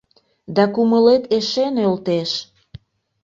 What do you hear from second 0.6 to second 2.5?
кумылет эше нöлтеш.